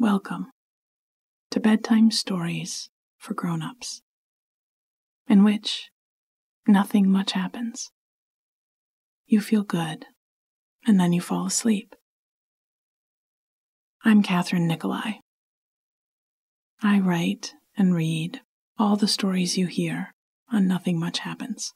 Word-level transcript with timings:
Welcome 0.00 0.52
to 1.50 1.58
Bedtime 1.58 2.12
Stories 2.12 2.88
for 3.16 3.34
Grown-Ups, 3.34 4.00
in 5.26 5.42
which 5.42 5.90
nothing 6.68 7.10
much 7.10 7.32
happens. 7.32 7.90
You 9.26 9.40
feel 9.40 9.64
good, 9.64 10.06
and 10.86 11.00
then 11.00 11.12
you 11.12 11.20
fall 11.20 11.46
asleep. 11.46 11.96
I'm 14.04 14.22
Kathryn 14.22 14.68
Nicolai. 14.68 15.14
I 16.80 17.00
write 17.00 17.54
and 17.76 17.92
read 17.92 18.42
all 18.78 18.94
the 18.94 19.08
stories 19.08 19.58
you 19.58 19.66
hear 19.66 20.14
on 20.52 20.68
Nothing 20.68 21.00
Much 21.00 21.18
Happens. 21.18 21.74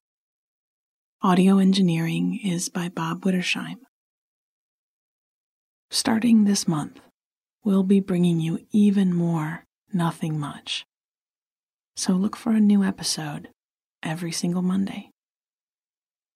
Audio 1.23 1.59
engineering 1.59 2.39
is 2.45 2.68
by 2.68 2.89
Bob 2.89 3.25
Wittersheim. 3.25 3.79
Starting 5.91 6.45
this 6.45 6.68
month, 6.68 7.00
we'll 7.64 7.82
be 7.82 8.00
bringing 8.00 8.40
you 8.40 8.66
even 8.72 9.14
more 9.14 9.64
Nothing 9.93 10.39
Much. 10.39 10.84
So 11.96 12.14
look 12.14 12.36
for 12.36 12.52
a 12.52 12.61
new 12.61 12.82
episode 12.82 13.48
every 14.02 14.32
single 14.32 14.62
Monday. 14.62 15.11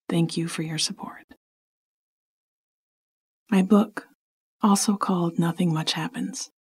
Thank 0.09 0.37
you 0.37 0.47
for 0.47 0.63
your 0.63 0.79
support. 0.79 1.25
My 3.51 3.63
book, 3.63 4.07
also 4.63 4.97
called 4.97 5.39
Nothing 5.39 5.73
Much 5.73 5.95
Happens, 5.95 6.51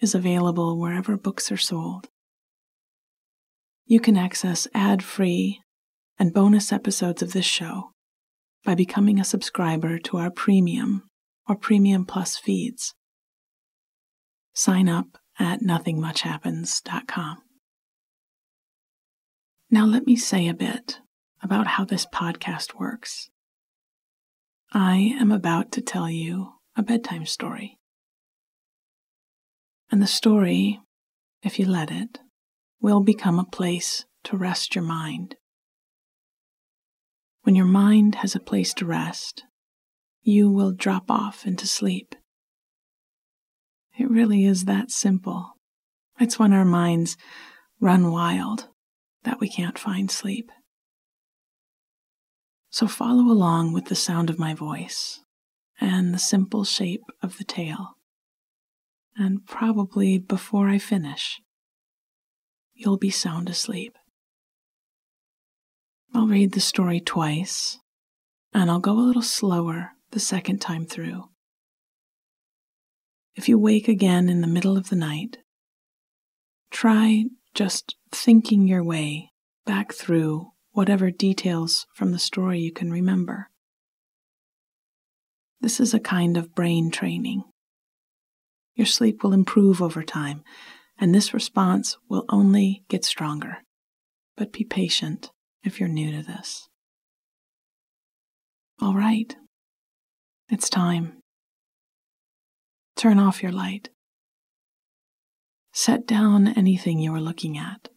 is 0.00 0.14
available 0.14 0.78
wherever 0.78 1.16
books 1.16 1.52
are 1.52 1.56
sold. 1.56 2.08
You 3.86 4.00
can 4.00 4.16
access 4.16 4.66
ad 4.74 5.02
free 5.04 5.60
and 6.18 6.34
bonus 6.34 6.72
episodes 6.72 7.22
of 7.22 7.32
this 7.32 7.44
show 7.44 7.90
by 8.64 8.74
becoming 8.74 9.20
a 9.20 9.24
subscriber 9.24 9.98
to 10.00 10.16
our 10.16 10.30
premium 10.30 11.04
or 11.48 11.54
premium 11.54 12.04
plus 12.04 12.36
feeds. 12.36 12.94
Sign 14.56 14.88
up 14.88 15.18
at 15.38 15.60
nothingmuchhappens.com. 15.60 17.42
Now, 19.70 19.84
let 19.84 20.06
me 20.06 20.16
say 20.16 20.48
a 20.48 20.54
bit 20.54 21.00
about 21.42 21.66
how 21.66 21.84
this 21.84 22.06
podcast 22.06 22.74
works. 22.74 23.28
I 24.72 25.14
am 25.20 25.30
about 25.30 25.72
to 25.72 25.82
tell 25.82 26.08
you 26.08 26.54
a 26.74 26.82
bedtime 26.82 27.26
story. 27.26 27.78
And 29.90 30.00
the 30.00 30.06
story, 30.06 30.80
if 31.42 31.58
you 31.58 31.66
let 31.66 31.90
it, 31.90 32.20
will 32.80 33.02
become 33.02 33.38
a 33.38 33.44
place 33.44 34.06
to 34.24 34.38
rest 34.38 34.74
your 34.74 34.84
mind. 34.84 35.36
When 37.42 37.54
your 37.54 37.66
mind 37.66 38.14
has 38.16 38.34
a 38.34 38.40
place 38.40 38.72
to 38.74 38.86
rest, 38.86 39.44
you 40.22 40.50
will 40.50 40.72
drop 40.72 41.10
off 41.10 41.46
into 41.46 41.66
sleep. 41.66 42.14
It 43.98 44.10
really 44.10 44.44
is 44.44 44.64
that 44.64 44.90
simple. 44.90 45.52
It's 46.20 46.38
when 46.38 46.52
our 46.52 46.64
minds 46.64 47.16
run 47.80 48.10
wild 48.10 48.68
that 49.24 49.40
we 49.40 49.48
can't 49.48 49.78
find 49.78 50.10
sleep. 50.10 50.50
So 52.70 52.86
follow 52.86 53.32
along 53.32 53.72
with 53.72 53.86
the 53.86 53.94
sound 53.94 54.28
of 54.28 54.38
my 54.38 54.54
voice 54.54 55.20
and 55.80 56.12
the 56.12 56.18
simple 56.18 56.64
shape 56.64 57.04
of 57.22 57.38
the 57.38 57.44
tale. 57.44 57.96
And 59.16 59.46
probably 59.46 60.18
before 60.18 60.68
I 60.68 60.78
finish, 60.78 61.40
you'll 62.74 62.98
be 62.98 63.10
sound 63.10 63.48
asleep. 63.48 63.96
I'll 66.14 66.26
read 66.26 66.52
the 66.52 66.60
story 66.60 67.00
twice, 67.00 67.78
and 68.52 68.70
I'll 68.70 68.78
go 68.78 68.92
a 68.92 69.00
little 69.00 69.22
slower 69.22 69.92
the 70.10 70.20
second 70.20 70.60
time 70.60 70.86
through. 70.86 71.24
If 73.36 73.50
you 73.50 73.58
wake 73.58 73.86
again 73.86 74.30
in 74.30 74.40
the 74.40 74.46
middle 74.46 74.78
of 74.78 74.88
the 74.88 74.96
night, 74.96 75.38
try 76.70 77.24
just 77.54 77.94
thinking 78.10 78.66
your 78.66 78.82
way 78.82 79.30
back 79.66 79.92
through 79.92 80.52
whatever 80.72 81.10
details 81.10 81.86
from 81.94 82.12
the 82.12 82.18
story 82.18 82.60
you 82.60 82.72
can 82.72 82.90
remember. 82.90 83.50
This 85.60 85.80
is 85.80 85.92
a 85.92 86.00
kind 86.00 86.36
of 86.36 86.54
brain 86.54 86.90
training. 86.90 87.44
Your 88.74 88.86
sleep 88.86 89.22
will 89.22 89.32
improve 89.32 89.82
over 89.82 90.02
time, 90.02 90.42
and 90.98 91.14
this 91.14 91.34
response 91.34 91.96
will 92.08 92.24
only 92.30 92.84
get 92.88 93.04
stronger. 93.04 93.58
But 94.36 94.52
be 94.52 94.64
patient 94.64 95.30
if 95.62 95.78
you're 95.78 95.88
new 95.88 96.10
to 96.12 96.22
this. 96.22 96.68
All 98.80 98.94
right, 98.94 99.34
it's 100.50 100.68
time. 100.68 101.20
Turn 102.96 103.18
off 103.18 103.42
your 103.42 103.52
light. 103.52 103.90
Set 105.72 106.06
down 106.06 106.48
anything 106.48 106.98
you 106.98 107.14
are 107.14 107.20
looking 107.20 107.58
at. 107.58 107.90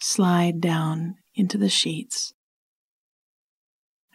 Slide 0.00 0.60
down 0.60 1.14
into 1.34 1.56
the 1.56 1.68
sheets 1.68 2.32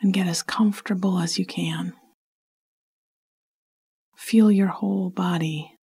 and 0.01 0.13
get 0.13 0.27
as 0.27 0.43
comfortable 0.43 1.19
as 1.19 1.39
you 1.39 1.45
can. 1.45 1.93
Feel 4.17 4.51
your 4.51 4.67
whole 4.67 5.09
body 5.09 5.77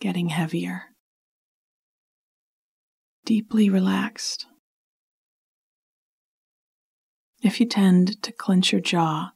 getting 0.00 0.30
heavier, 0.30 0.84
deeply 3.24 3.68
relaxed. 3.68 4.46
If 7.42 7.60
you 7.60 7.66
tend 7.66 8.22
to 8.22 8.32
clench 8.32 8.72
your 8.72 8.80
jaw, 8.80 9.32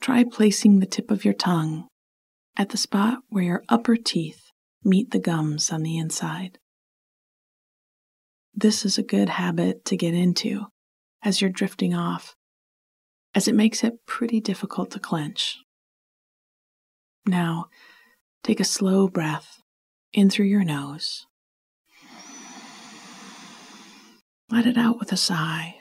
try 0.00 0.24
placing 0.24 0.78
the 0.78 0.86
tip 0.86 1.10
of 1.10 1.24
your 1.24 1.34
tongue 1.34 1.88
at 2.56 2.70
the 2.70 2.76
spot 2.76 3.18
where 3.28 3.44
your 3.44 3.62
upper 3.68 3.96
teeth 3.96 4.50
meet 4.84 5.10
the 5.10 5.18
gums 5.18 5.70
on 5.70 5.82
the 5.82 5.98
inside. 5.98 6.58
This 8.54 8.84
is 8.84 8.96
a 8.96 9.02
good 9.02 9.28
habit 9.28 9.84
to 9.86 9.96
get 9.96 10.14
into 10.14 10.66
as 11.22 11.40
you're 11.40 11.50
drifting 11.50 11.94
off, 11.94 12.34
as 13.34 13.48
it 13.48 13.54
makes 13.54 13.84
it 13.84 14.06
pretty 14.06 14.40
difficult 14.40 14.90
to 14.92 15.00
clench. 15.00 15.58
Now, 17.26 17.66
take 18.42 18.60
a 18.60 18.64
slow 18.64 19.08
breath 19.08 19.60
in 20.12 20.30
through 20.30 20.46
your 20.46 20.64
nose. 20.64 21.26
Let 24.48 24.66
it 24.66 24.78
out 24.78 25.00
with 25.00 25.12
a 25.12 25.16
sigh. 25.16 25.76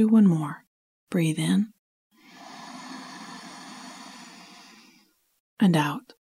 Do 0.00 0.08
one 0.08 0.26
more. 0.26 0.64
Breathe 1.10 1.38
in 1.38 1.74
and 5.60 5.76
out. 5.76 6.14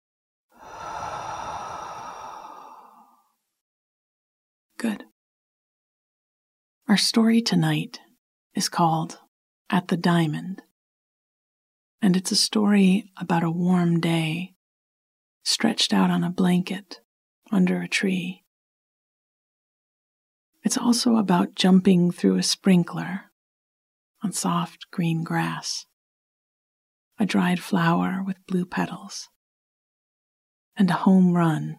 Good. 4.78 5.04
Our 6.88 6.96
story 6.96 7.40
tonight 7.40 8.00
is 8.56 8.68
called 8.68 9.20
At 9.70 9.86
the 9.86 9.96
Diamond, 9.96 10.62
and 12.02 12.16
it's 12.16 12.32
a 12.32 12.34
story 12.34 13.12
about 13.16 13.44
a 13.44 13.50
warm 13.52 14.00
day 14.00 14.54
stretched 15.44 15.92
out 15.92 16.10
on 16.10 16.24
a 16.24 16.30
blanket 16.30 16.98
under 17.52 17.80
a 17.80 17.86
tree. 17.86 18.42
It's 20.64 20.76
also 20.76 21.14
about 21.14 21.54
jumping 21.54 22.10
through 22.10 22.38
a 22.38 22.42
sprinkler 22.42 23.27
on 24.28 24.32
soft 24.32 24.90
green 24.90 25.24
grass, 25.24 25.86
a 27.18 27.24
dried 27.24 27.58
flower 27.58 28.22
with 28.26 28.36
blue 28.46 28.66
petals, 28.66 29.26
and 30.76 30.90
a 30.90 31.00
home 31.04 31.32
run 31.32 31.76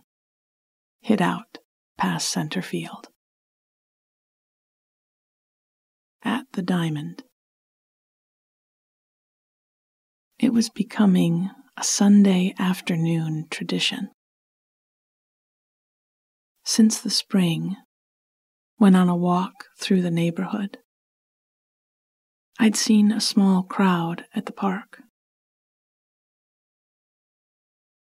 hit 0.99 1.21
out 1.21 1.59
past 1.95 2.27
center 2.27 2.63
field. 2.63 3.09
At 6.23 6.45
the 6.53 6.63
diamond. 6.63 7.21
It 10.40 10.52
was 10.52 10.69
becoming 10.69 11.52
a 11.78 11.84
Sunday 11.84 12.55
afternoon 12.57 13.45
tradition. 13.52 14.09
Since 16.66 16.99
the 16.99 17.11
spring, 17.11 17.75
when 18.78 18.95
on 18.95 19.07
a 19.07 19.16
walk 19.16 19.53
through 19.79 20.02
the 20.02 20.09
neighborhood, 20.09 20.79
I'd 22.61 22.76
seen 22.76 23.14
a 23.14 23.22
small 23.22 23.64
crowd 23.64 24.26
at 24.35 24.46
the 24.46 24.52
park. 24.52 25.02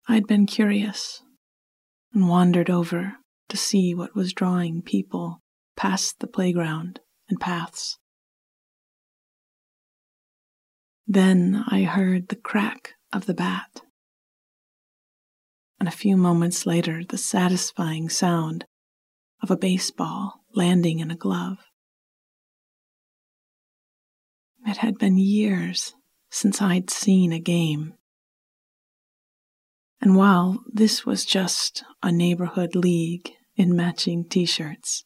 I'd 0.07 0.27
been 0.27 0.45
curious 0.45 1.23
and 2.13 2.29
wandered 2.29 2.69
over 2.69 3.13
to 3.49 3.57
see 3.57 3.95
what 3.95 4.15
was 4.15 4.31
drawing 4.31 4.83
people 4.83 5.41
past 5.75 6.19
the 6.19 6.27
playground 6.27 6.99
and 7.27 7.39
paths. 7.39 7.97
Then 11.07 11.63
I 11.67 11.83
heard 11.83 12.27
the 12.27 12.35
crack 12.35 12.93
of 13.11 13.25
the 13.25 13.33
bat, 13.33 13.81
and 15.79 15.89
a 15.89 15.91
few 15.91 16.15
moments 16.15 16.67
later, 16.67 17.01
the 17.03 17.17
satisfying 17.17 18.07
sound 18.07 18.65
of 19.41 19.49
a 19.49 19.57
baseball 19.57 20.43
landing 20.53 20.99
in 20.99 21.09
a 21.09 21.15
glove. 21.15 21.57
It 24.65 24.77
had 24.77 24.97
been 24.97 25.17
years 25.17 25.93
since 26.31 26.61
I'd 26.61 26.89
seen 26.89 27.31
a 27.31 27.39
game. 27.39 27.93
And 30.01 30.15
while 30.15 30.63
this 30.71 31.05
was 31.05 31.25
just 31.25 31.83
a 32.01 32.11
neighborhood 32.11 32.75
league 32.75 33.31
in 33.55 33.75
matching 33.75 34.27
t 34.27 34.45
shirts, 34.45 35.05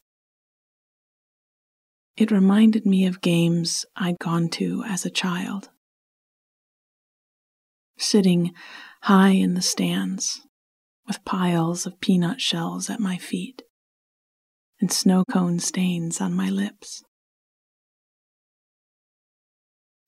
it 2.16 2.32
reminded 2.32 2.86
me 2.86 3.06
of 3.06 3.22
games 3.22 3.86
I'd 3.96 4.20
gone 4.20 4.50
to 4.50 4.84
as 4.88 5.06
a 5.06 5.12
child. 5.12 5.70
Sitting 7.98 8.54
high 9.04 9.32
in 9.32 9.54
the 9.54 9.62
stands 9.62 10.42
with 11.08 11.24
piles 11.26 11.86
of 11.86 12.00
peanut 12.00 12.42
shells 12.42 12.90
at 12.90 13.00
my 13.00 13.18
feet 13.18 13.62
and 14.80 14.92
snow 14.92 15.24
cone 15.32 15.60
stains 15.60 16.22
on 16.22 16.34
my 16.34 16.50
lips. 16.50 17.04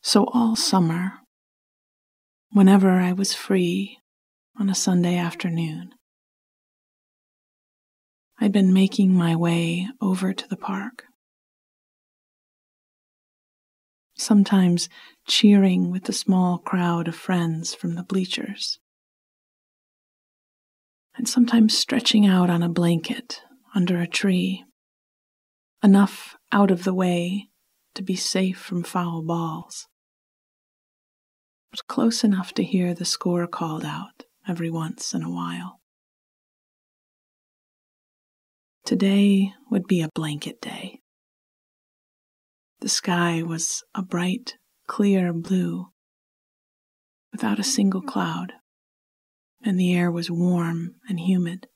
So 0.01 0.25
all 0.33 0.55
summer, 0.55 1.19
whenever 2.51 2.89
I 2.89 3.11
was 3.11 3.33
free 3.33 3.97
on 4.57 4.69
a 4.69 4.75
Sunday 4.75 5.17
afternoon, 5.17 5.91
I'd 8.39 8.53
been 8.53 8.71
making 8.71 9.13
my 9.13 9.35
way 9.35 9.89
over 10.01 10.31
to 10.31 10.47
the 10.47 10.55
park. 10.55 11.03
Sometimes 14.17 14.87
cheering 15.27 15.91
with 15.91 16.05
the 16.05 16.13
small 16.13 16.57
crowd 16.57 17.09
of 17.09 17.15
friends 17.15 17.75
from 17.75 17.95
the 17.95 18.03
bleachers, 18.03 18.79
and 21.17 21.27
sometimes 21.27 21.77
stretching 21.77 22.25
out 22.25 22.49
on 22.49 22.63
a 22.63 22.69
blanket 22.69 23.41
under 23.75 23.99
a 23.99 24.07
tree, 24.07 24.63
enough 25.83 26.37
out 26.53 26.71
of 26.71 26.85
the 26.85 26.93
way 26.93 27.48
to 27.95 28.03
be 28.03 28.15
safe 28.15 28.57
from 28.57 28.83
foul 28.83 29.21
balls, 29.21 29.88
but 31.71 31.88
close 31.88 32.24
enough 32.24 32.53
to 32.53 32.63
hear 32.63 32.94
the 32.94 33.06
score 33.06 33.47
called 33.47 33.86
out 33.86 34.24
every 34.47 34.69
once 34.69 35.13
in 35.13 35.24
a 35.24 35.30
while. 35.30 35.80
Today 38.86 39.53
would 39.69 39.86
be 39.86 40.01
a 40.01 40.09
blanket 40.15 40.62
day. 40.62 41.01
The 42.81 42.89
sky 42.89 43.44
was 43.44 43.83
a 43.94 44.01
bright, 44.01 44.56
clear 44.88 45.33
blue, 45.33 45.88
without 47.31 47.59
a 47.59 47.63
single 47.63 48.01
cloud, 48.01 48.53
and 49.63 49.80
the 49.80 49.94
air 49.94 50.09
was 50.09 50.31
warm 50.31 50.95
and 51.07 51.19
humid. 51.19 51.68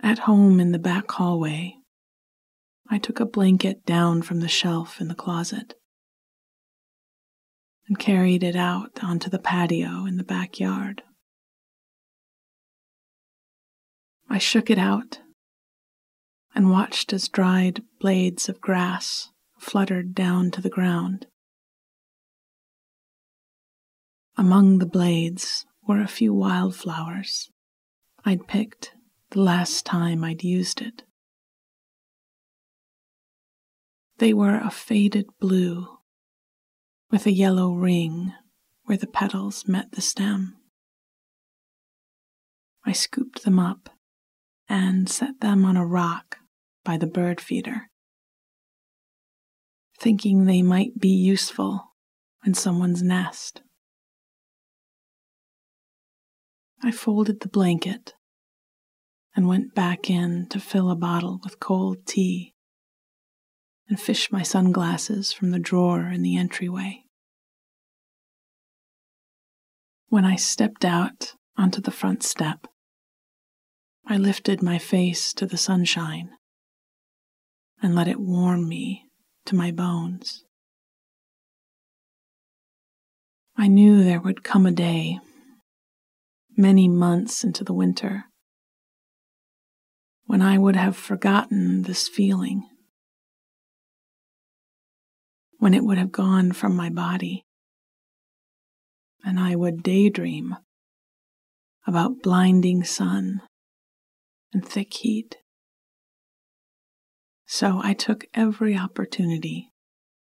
At 0.00 0.20
home 0.20 0.60
in 0.60 0.72
the 0.72 0.78
back 0.78 1.10
hallway, 1.10 1.74
I 2.88 2.98
took 2.98 3.20
a 3.20 3.26
blanket 3.26 3.84
down 3.84 4.22
from 4.22 4.40
the 4.40 4.48
shelf 4.48 5.00
in 5.00 5.08
the 5.08 5.14
closet 5.14 5.74
and 7.88 7.98
carried 7.98 8.42
it 8.42 8.56
out 8.56 9.02
onto 9.02 9.28
the 9.30 9.38
patio 9.38 10.06
in 10.06 10.16
the 10.16 10.24
backyard. 10.24 11.02
I 14.28 14.38
shook 14.38 14.70
it 14.70 14.78
out 14.78 15.20
and 16.54 16.70
watched 16.70 17.12
as 17.12 17.28
dried 17.28 17.82
blades 18.00 18.48
of 18.48 18.60
grass 18.60 19.30
fluttered 19.58 20.14
down 20.14 20.50
to 20.52 20.60
the 20.60 20.70
ground. 20.70 21.26
Among 24.36 24.78
the 24.78 24.86
blades 24.86 25.64
were 25.86 26.00
a 26.00 26.08
few 26.08 26.34
wildflowers 26.34 27.50
I'd 28.24 28.48
picked 28.48 28.92
the 29.30 29.40
last 29.40 29.86
time 29.86 30.24
I'd 30.24 30.42
used 30.42 30.82
it. 30.82 31.04
They 34.18 34.32
were 34.32 34.58
a 34.58 34.70
faded 34.70 35.26
blue 35.38 35.98
with 37.10 37.26
a 37.26 37.32
yellow 37.32 37.72
ring 37.72 38.32
where 38.84 38.96
the 38.96 39.06
petals 39.06 39.68
met 39.68 39.92
the 39.92 40.00
stem. 40.00 40.56
I 42.84 42.92
scooped 42.92 43.44
them 43.44 43.58
up 43.58 43.90
and 44.68 45.08
set 45.08 45.40
them 45.40 45.66
on 45.66 45.76
a 45.76 45.84
rock 45.84 46.38
by 46.82 46.96
the 46.96 47.06
bird 47.06 47.40
feeder, 47.42 47.90
thinking 49.98 50.44
they 50.44 50.62
might 50.62 50.98
be 50.98 51.10
useful 51.10 51.92
in 52.44 52.54
someone's 52.54 53.02
nest. 53.02 53.60
I 56.82 56.90
folded 56.90 57.40
the 57.40 57.48
blanket 57.48 58.14
and 59.34 59.46
went 59.46 59.74
back 59.74 60.08
in 60.08 60.46
to 60.48 60.58
fill 60.58 60.90
a 60.90 60.96
bottle 60.96 61.40
with 61.42 61.60
cold 61.60 62.06
tea 62.06 62.54
and 63.88 64.00
fish 64.00 64.32
my 64.32 64.42
sunglasses 64.42 65.32
from 65.32 65.50
the 65.50 65.58
drawer 65.58 66.08
in 66.08 66.22
the 66.22 66.36
entryway. 66.36 67.04
When 70.08 70.24
I 70.24 70.36
stepped 70.36 70.84
out 70.84 71.34
onto 71.56 71.80
the 71.80 71.90
front 71.90 72.22
step, 72.22 72.66
I 74.06 74.16
lifted 74.16 74.62
my 74.62 74.78
face 74.78 75.32
to 75.34 75.46
the 75.46 75.56
sunshine 75.56 76.30
and 77.82 77.94
let 77.94 78.08
it 78.08 78.20
warm 78.20 78.68
me 78.68 79.06
to 79.46 79.54
my 79.54 79.70
bones. 79.70 80.44
I 83.56 83.68
knew 83.68 84.02
there 84.04 84.20
would 84.20 84.44
come 84.44 84.66
a 84.66 84.70
day, 84.70 85.18
many 86.56 86.88
months 86.88 87.42
into 87.42 87.64
the 87.64 87.72
winter, 87.72 88.24
when 90.26 90.42
I 90.42 90.58
would 90.58 90.76
have 90.76 90.96
forgotten 90.96 91.82
this 91.82 92.06
feeling, 92.06 92.68
when 95.66 95.74
it 95.74 95.82
would 95.82 95.98
have 95.98 96.12
gone 96.12 96.52
from 96.52 96.76
my 96.76 96.88
body, 96.88 97.44
and 99.24 99.36
I 99.36 99.56
would 99.56 99.82
daydream 99.82 100.54
about 101.88 102.22
blinding 102.22 102.84
sun 102.84 103.42
and 104.52 104.64
thick 104.64 104.94
heat. 104.94 105.38
So 107.46 107.80
I 107.82 107.94
took 107.94 108.26
every 108.32 108.78
opportunity 108.78 109.72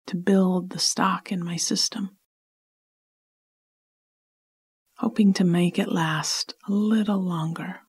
to 0.06 0.14
build 0.14 0.70
the 0.70 0.78
stock 0.78 1.32
in 1.32 1.44
my 1.44 1.56
system, 1.56 2.16
hoping 4.98 5.32
to 5.32 5.42
make 5.42 5.80
it 5.80 5.90
last 5.90 6.54
a 6.68 6.72
little 6.72 7.20
longer 7.20 7.80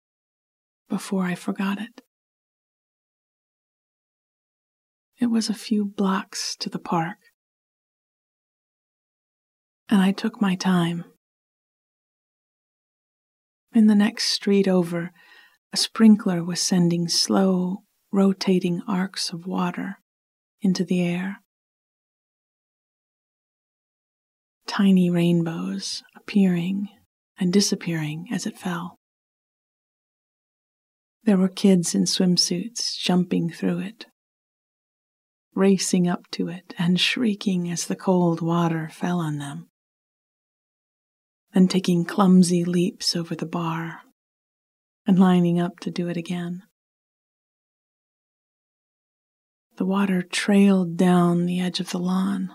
before 0.90 1.26
I 1.26 1.36
forgot 1.36 1.80
it. 1.80 2.02
It 5.20 5.28
was 5.28 5.48
a 5.48 5.54
few 5.54 5.86
blocks 5.86 6.56
to 6.56 6.72
the 6.72 6.80
park, 6.80 7.18
and 9.90 10.02
I 10.02 10.12
took 10.12 10.42
my 10.42 10.56
time. 10.56 11.06
In 13.74 13.88
the 13.88 13.96
next 13.96 14.26
street 14.26 14.68
over, 14.68 15.12
a 15.74 15.78
sprinkler 15.78 16.44
was 16.44 16.62
sending 16.62 17.08
slow, 17.08 17.84
rotating 18.12 18.82
arcs 18.88 19.32
of 19.32 19.46
water 19.46 19.98
into 20.62 20.86
the 20.86 21.02
air. 21.02 21.42
Tiny 24.68 25.10
rainbows 25.10 26.04
appearing 26.16 26.88
and 27.38 27.52
disappearing 27.52 28.28
as 28.32 28.46
it 28.46 28.58
fell. 28.58 28.98
There 31.26 31.38
were 31.38 31.50
kids 31.50 31.94
in 31.94 32.04
swimsuits 32.04 32.98
jumping 32.98 33.50
through 33.50 33.80
it, 33.80 34.06
racing 35.54 36.08
up 36.08 36.30
to 36.32 36.48
it 36.48 36.74
and 36.78 37.00
shrieking 37.00 37.70
as 37.70 37.88
the 37.88 37.96
cold 37.96 38.42
water 38.42 38.90
fell 38.92 39.20
on 39.20 39.40
them, 39.40 39.68
then 41.56 41.70
taking 41.70 42.04
clumsy 42.04 42.66
leaps 42.66 43.16
over 43.16 43.34
the 43.34 43.46
bar 43.46 44.02
and 45.08 45.18
lining 45.18 45.58
up 45.58 45.80
to 45.80 45.90
do 45.90 46.10
it 46.10 46.18
again. 46.18 46.62
The 49.78 49.86
water 49.86 50.22
trailed 50.22 50.98
down 50.98 51.46
the 51.46 51.62
edge 51.62 51.80
of 51.80 51.92
the 51.92 51.98
lawn 51.98 52.52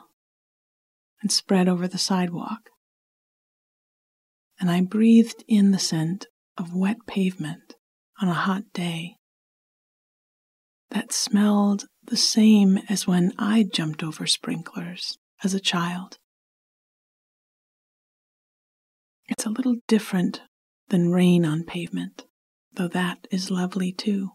and 1.23 1.33
spread 1.33 1.66
over 1.66 1.88
the 1.88 1.99
sidewalk, 1.99 2.69
and 4.61 4.71
I 4.71 4.83
breathed 4.83 5.45
in 5.49 5.71
the 5.71 5.78
scent 5.78 6.26
of 6.59 6.75
wet 6.75 6.99
pavement 7.07 7.76
on 8.21 8.28
a 8.28 8.35
hot 8.35 8.64
day 8.75 9.16
that 10.90 11.12
smelled 11.12 11.87
the 12.04 12.19
same 12.19 12.78
as 12.90 13.07
when 13.07 13.33
I 13.38 13.64
jumped 13.64 14.02
over 14.02 14.26
sprinklers 14.26 15.16
as 15.42 15.54
a 15.54 15.61
child. 15.61 16.19
It's 19.31 19.47
a 19.47 19.51
little 19.51 19.77
different 19.87 20.43
than 20.89 21.13
rain 21.13 21.47
on 21.47 21.63
pavement, 21.63 22.27
though 22.73 22.89
that 22.89 23.29
is 23.31 23.51
lovely 23.51 23.93
too. 23.93 24.33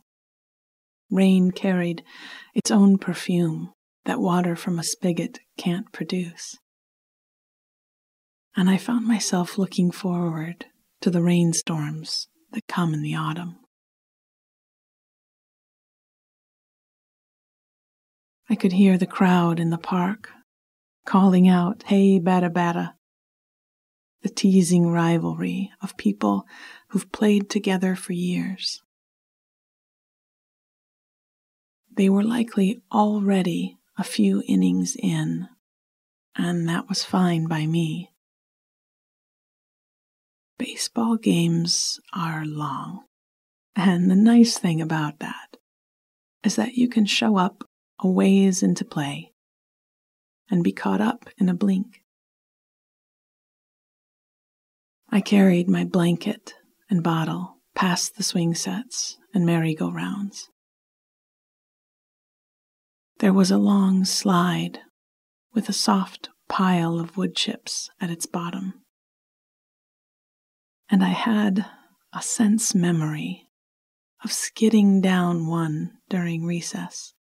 Rain 1.12 1.52
carried 1.52 2.02
its 2.54 2.72
own 2.72 2.98
perfume 2.98 3.74
that 4.06 4.22
water 4.22 4.56
from 4.56 4.80
a 4.80 4.84
spigot 4.84 5.40
can't 5.58 5.92
produce. 5.92 6.56
And 8.56 8.70
I 8.70 8.78
found 8.78 9.06
myself 9.06 9.58
looking 9.58 9.92
forward 9.92 10.66
to 11.02 11.12
the 11.12 11.22
rainstorms 11.22 12.30
that 12.52 12.66
come 12.70 12.94
in 12.94 13.02
the 13.02 13.16
autumn. 13.16 13.58
I 18.50 18.56
could 18.56 18.72
hear 18.72 18.98
the 18.98 19.06
crowd 19.06 19.60
in 19.60 19.72
the 19.72 19.78
park 19.78 20.30
calling 21.06 21.50
out, 21.50 21.84
Hey, 21.88 22.18
bada 22.18 22.50
bada. 22.50 22.94
The 24.26 24.32
teasing 24.32 24.88
rivalry 24.88 25.70
of 25.84 25.98
people 25.98 26.48
who've 26.88 27.12
played 27.12 27.48
together 27.48 27.96
for 27.96 28.14
years. 28.14 28.82
They 31.96 32.10
were 32.10 32.24
likely 32.24 32.82
already 32.92 33.78
a 34.00 34.04
few 34.04 34.42
innings 34.48 34.96
in, 34.98 35.48
and 36.36 36.68
that 36.68 36.90
was 36.90 37.04
fine 37.04 37.46
by 37.46 37.68
me. 37.68 38.14
Baseball 40.58 41.18
games 41.18 42.00
are 42.12 42.48
long, 42.48 43.04
and 43.76 44.10
the 44.10 44.16
nice 44.16 44.58
thing 44.58 44.82
about 44.82 45.20
that 45.20 45.58
is 46.44 46.56
that 46.56 46.74
you 46.74 46.90
can 46.90 47.06
show 47.06 47.38
up 47.38 47.64
a 48.00 48.08
ways 48.08 48.64
into 48.64 48.86
play 48.86 49.34
and 50.50 50.64
be 50.64 50.72
caught 50.72 51.00
up 51.00 51.30
in 51.38 51.48
a 51.48 51.54
blink. 51.54 52.05
I 55.16 55.22
carried 55.22 55.70
my 55.70 55.86
blanket 55.86 56.56
and 56.90 57.02
bottle 57.02 57.60
past 57.74 58.18
the 58.18 58.24
swing 58.24 58.54
sets 58.54 59.18
and 59.34 59.46
merry-go-rounds. 59.46 60.50
There 63.20 63.32
was 63.32 63.50
a 63.50 63.58
long 63.58 64.04
slide 64.04 64.80
with 65.54 65.70
a 65.70 65.72
soft 65.72 66.28
pile 66.50 67.00
of 67.00 67.16
wood 67.16 67.34
chips 67.34 67.90
at 68.02 68.10
its 68.10 68.26
bottom. 68.26 68.82
And 70.90 71.02
I 71.02 71.12
had 71.12 71.66
a 72.14 72.22
sense 72.22 72.76
memory 72.76 73.48
of 74.22 74.34
skidding 74.34 75.00
down 75.00 75.48
one 75.48 75.94
during 76.10 76.44
recess. 76.44 77.14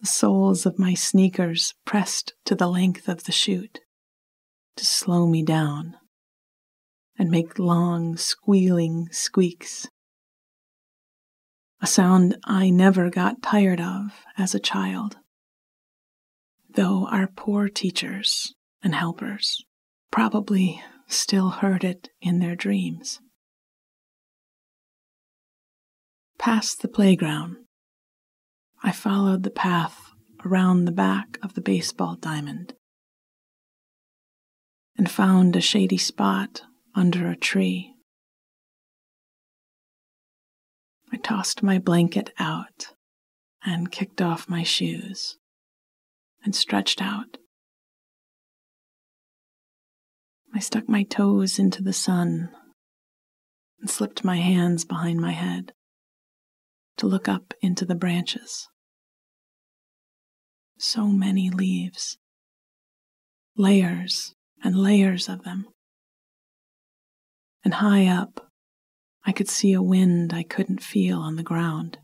The 0.00 0.08
soles 0.08 0.66
of 0.66 0.80
my 0.80 0.94
sneakers 0.94 1.74
pressed 1.84 2.34
to 2.46 2.56
the 2.56 2.66
length 2.66 3.06
of 3.06 3.22
the 3.22 3.30
chute 3.30 3.78
to 4.78 4.84
slow 4.84 5.26
me 5.26 5.42
down 5.42 5.96
and 7.18 7.30
make 7.30 7.58
long 7.58 8.16
squealing 8.16 9.08
squeaks. 9.10 9.88
A 11.80 11.86
sound 11.86 12.36
I 12.44 12.70
never 12.70 13.10
got 13.10 13.42
tired 13.42 13.80
of 13.80 14.12
as 14.36 14.54
a 14.54 14.60
child, 14.60 15.16
though 16.70 17.06
our 17.08 17.26
poor 17.26 17.68
teachers 17.68 18.54
and 18.82 18.94
helpers 18.94 19.64
probably 20.10 20.80
still 21.08 21.50
heard 21.50 21.84
it 21.84 22.08
in 22.20 22.38
their 22.38 22.54
dreams. 22.54 23.20
Past 26.38 26.82
the 26.82 26.88
playground, 26.88 27.56
I 28.82 28.92
followed 28.92 29.42
the 29.42 29.50
path 29.50 30.12
around 30.44 30.84
the 30.84 30.92
back 30.92 31.36
of 31.42 31.54
the 31.54 31.60
baseball 31.60 32.14
diamond 32.14 32.74
and 34.98 35.08
found 35.08 35.54
a 35.54 35.60
shady 35.60 35.96
spot 35.96 36.62
under 36.94 37.30
a 37.30 37.36
tree. 37.36 37.94
I 41.12 41.16
tossed 41.16 41.62
my 41.62 41.78
blanket 41.78 42.32
out 42.38 42.88
and 43.64 43.92
kicked 43.92 44.20
off 44.20 44.48
my 44.48 44.64
shoes 44.64 45.38
and 46.44 46.54
stretched 46.54 47.00
out. 47.00 47.38
I 50.52 50.58
stuck 50.58 50.88
my 50.88 51.04
toes 51.04 51.58
into 51.58 51.82
the 51.82 51.92
sun 51.92 52.50
and 53.80 53.88
slipped 53.88 54.24
my 54.24 54.38
hands 54.38 54.84
behind 54.84 55.20
my 55.20 55.32
head 55.32 55.72
to 56.96 57.06
look 57.06 57.28
up 57.28 57.54
into 57.62 57.84
the 57.84 57.94
branches. 57.94 58.66
So 60.78 61.06
many 61.06 61.50
leaves, 61.50 62.18
layers 63.56 64.34
and 64.62 64.76
layers 64.76 65.28
of 65.28 65.44
them. 65.44 65.66
And 67.64 67.74
high 67.74 68.06
up, 68.06 68.50
I 69.24 69.32
could 69.32 69.48
see 69.48 69.72
a 69.72 69.82
wind 69.82 70.32
I 70.32 70.42
couldn't 70.42 70.82
feel 70.82 71.18
on 71.18 71.36
the 71.36 71.42
ground. 71.42 71.98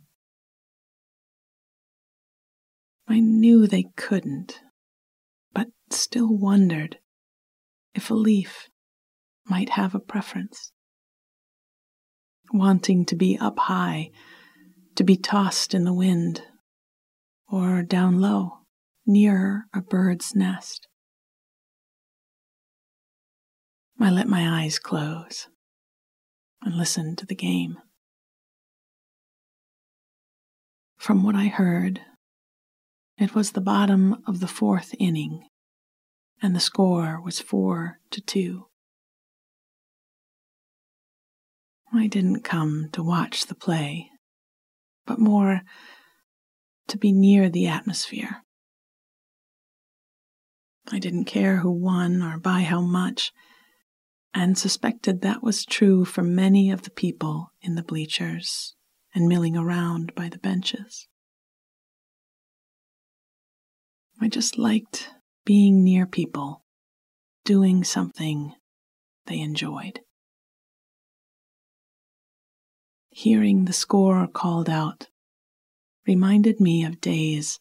I 3.08 3.20
knew 3.20 3.66
they 3.66 3.86
couldn't, 3.96 4.60
but 5.52 5.68
still 5.90 6.36
wondered 6.36 6.98
if 7.94 8.10
a 8.10 8.14
leaf 8.14 8.68
might 9.46 9.70
have 9.70 9.94
a 9.94 10.00
preference. 10.00 10.72
Wanting 12.52 13.04
to 13.06 13.16
be 13.16 13.38
up 13.38 13.58
high 13.58 14.10
to 14.96 15.04
be 15.04 15.16
tossed 15.16 15.74
in 15.74 15.84
the 15.84 15.92
wind, 15.92 16.42
or 17.48 17.82
down 17.82 18.20
low, 18.20 18.58
nearer 19.06 19.64
a 19.74 19.80
bird's 19.80 20.34
nest. 20.34 20.88
I 24.04 24.10
let 24.10 24.28
my 24.28 24.62
eyes 24.62 24.78
close 24.78 25.48
and 26.60 26.76
listened 26.76 27.16
to 27.16 27.26
the 27.26 27.34
game. 27.34 27.78
From 30.98 31.24
what 31.24 31.34
I 31.34 31.46
heard, 31.46 32.02
it 33.16 33.34
was 33.34 33.52
the 33.52 33.62
bottom 33.62 34.22
of 34.26 34.40
the 34.40 34.46
fourth 34.46 34.94
inning, 34.98 35.48
and 36.42 36.54
the 36.54 36.60
score 36.60 37.18
was 37.18 37.40
four 37.40 37.98
to 38.10 38.20
two. 38.20 38.66
I 41.90 42.06
didn't 42.06 42.42
come 42.42 42.90
to 42.92 43.02
watch 43.02 43.46
the 43.46 43.54
play 43.54 44.10
but 45.06 45.18
more 45.18 45.62
to 46.88 46.98
be 46.98 47.10
near 47.10 47.48
the 47.48 47.68
atmosphere. 47.68 48.42
I 50.92 50.98
didn't 50.98 51.24
care 51.24 51.56
who 51.58 51.70
won 51.70 52.22
or 52.22 52.38
by 52.38 52.60
how 52.60 52.82
much, 52.82 53.32
and 54.34 54.58
suspected 54.58 55.20
that 55.20 55.42
was 55.42 55.64
true 55.64 56.04
for 56.04 56.22
many 56.22 56.70
of 56.70 56.82
the 56.82 56.90
people 56.90 57.52
in 57.62 57.76
the 57.76 57.82
bleachers 57.82 58.74
and 59.14 59.28
milling 59.28 59.56
around 59.56 60.14
by 60.14 60.28
the 60.28 60.38
benches. 60.38 61.06
I 64.20 64.28
just 64.28 64.58
liked 64.58 65.10
being 65.44 65.84
near 65.84 66.06
people, 66.06 66.64
doing 67.44 67.84
something 67.84 68.54
they 69.26 69.40
enjoyed. 69.40 70.00
hearing 73.14 73.64
the 73.64 73.72
score 73.72 74.26
called 74.26 74.68
out 74.68 75.06
reminded 76.04 76.60
me 76.60 76.84
of 76.84 77.00
days 77.00 77.60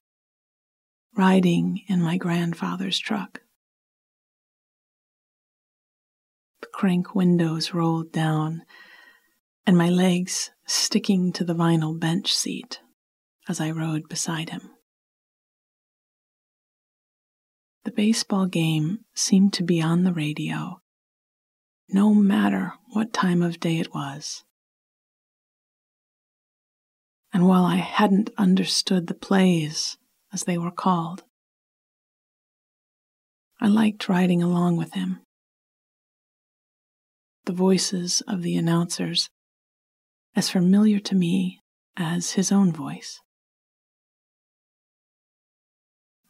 riding 1.16 1.80
in 1.88 2.02
my 2.02 2.18
grandfather's 2.18 2.98
truck. 2.98 3.43
Crank 6.74 7.16
windows 7.16 7.74
rolled 7.74 8.12
down, 8.12 8.64
and 9.66 9.78
my 9.78 9.90
legs 9.90 10.52
sticking 10.66 11.32
to 11.32 11.46
the 11.46 11.56
vinyl 11.56 11.98
bench 11.98 12.34
seat 12.34 12.82
as 13.48 13.62
I 13.62 13.72
rode 13.72 14.10
beside 14.10 14.50
him. 14.50 14.72
The 17.86 17.92
baseball 17.92 18.46
game 18.46 19.06
seemed 19.14 19.54
to 19.54 19.64
be 19.64 19.82
on 19.82 20.04
the 20.04 20.14
radio, 20.14 20.82
no 21.90 22.14
matter 22.14 22.74
what 22.88 23.14
time 23.14 23.42
of 23.42 23.60
day 23.60 23.78
it 23.78 23.94
was. 23.94 24.44
And 27.34 27.48
while 27.48 27.66
I 27.66 27.76
hadn't 27.76 28.30
understood 28.38 29.08
the 29.08 29.14
plays 29.14 29.98
as 30.32 30.44
they 30.44 30.58
were 30.58 30.72
called, 30.72 31.24
I 33.60 33.68
liked 33.68 34.08
riding 34.10 34.42
along 34.42 34.78
with 34.78 34.94
him. 34.94 35.23
The 37.46 37.54
voices 37.54 38.22
of 38.28 38.42
the 38.42 38.56
announcers 38.56 39.30
as 40.36 40.50
familiar 40.50 41.00
to 41.00 41.16
me 41.16 41.60
as 41.98 42.32
his 42.32 42.52
own 42.52 42.72
voice. 42.72 43.20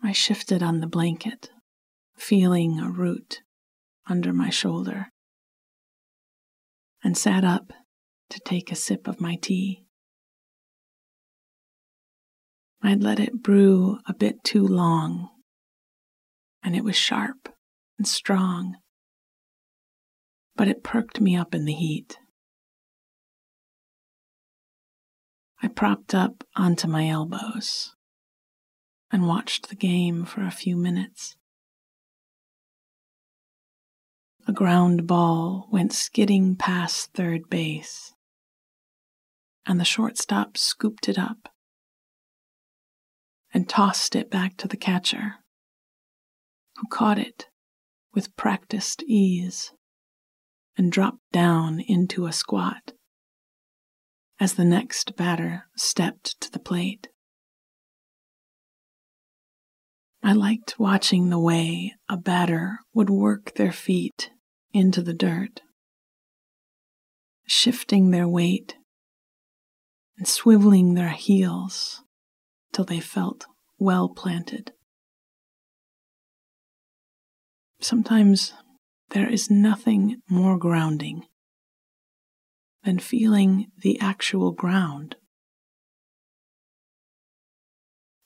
I 0.02 0.12
shifted 0.12 0.64
on 0.64 0.80
the 0.80 0.88
blanket, 0.88 1.50
feeling 2.18 2.80
a 2.80 2.90
root 2.90 3.42
under 4.08 4.34
my 4.34 4.50
shoulder, 4.50 5.08
and 7.04 7.18
sat 7.18 7.44
up 7.44 7.72
to 8.30 8.40
take 8.40 8.72
a 8.72 8.76
sip 8.76 9.08
of 9.08 9.22
my 9.22 9.36
tea. 9.36 9.86
I'd 12.82 13.04
let 13.04 13.20
it 13.20 13.42
brew 13.42 14.00
a 14.08 14.14
bit 14.14 14.44
too 14.44 14.68
long, 14.68 15.30
and 16.64 16.76
it 16.76 16.84
was 16.84 16.98
sharp 16.98 17.50
and 17.98 18.08
strong, 18.08 18.78
but 20.56 20.68
it 20.68 20.84
perked 20.84 21.20
me 21.20 21.36
up 21.36 21.54
in 21.56 21.66
the 21.66 21.74
heat. 21.74 22.18
I 25.62 25.68
propped 25.68 26.14
up 26.14 26.44
onto 26.56 26.88
my 26.88 27.08
elbows 27.08 27.96
and 29.12 29.28
watched 29.28 29.70
the 29.70 29.76
game 29.76 30.26
for 30.26 30.44
a 30.44 30.52
few 30.52 30.76
minutes. 30.76 31.36
A 34.46 34.52
ground 34.52 35.08
ball 35.08 35.70
went 35.72 35.94
skidding 35.94 36.58
past 36.58 37.14
third 37.14 37.50
base, 37.50 38.14
and 39.66 39.80
the 39.80 39.86
shortstop 39.86 40.58
scooped 40.58 41.08
it 41.08 41.18
up 41.18 41.48
and 43.54 43.70
tossed 43.70 44.16
it 44.16 44.30
back 44.30 44.58
to 44.58 44.68
the 44.68 44.76
catcher, 44.76 45.36
who 46.76 46.88
caught 46.90 47.18
it 47.18 47.48
with 48.14 48.36
practiced 48.36 49.02
ease 49.04 49.72
and 50.78 50.92
dropped 50.92 51.32
down 51.32 51.80
into 51.80 52.26
a 52.26 52.34
squat 52.34 52.94
as 54.40 54.56
the 54.56 54.66
next 54.66 55.16
batter 55.16 55.68
stepped 55.76 56.40
to 56.42 56.52
the 56.52 56.60
plate. 56.60 57.08
I 60.22 60.34
liked 60.34 60.80
watching 60.80 61.30
the 61.30 61.40
way 61.40 61.94
a 62.10 62.18
batter 62.18 62.80
would 62.94 63.10
work 63.10 63.56
their 63.56 63.72
feet 63.72 64.32
into 64.74 65.02
the 65.02 65.14
dirt, 65.14 65.62
shifting 67.46 68.12
their 68.12 68.28
weight 68.28 68.76
and 70.18 70.26
swiveling 70.26 70.96
their 70.96 71.10
heels 71.10 72.04
till 72.72 72.86
they 72.86 73.00
felt 73.00 73.46
well 73.78 74.10
planted. 74.10 74.72
Sometimes 77.82 78.54
there 79.14 79.30
is 79.30 79.50
nothing 79.50 80.18
more 80.28 80.58
grounding 80.58 81.24
than 82.84 82.98
feeling 82.98 83.68
the 83.78 84.00
actual 84.00 84.52
ground. 84.52 85.16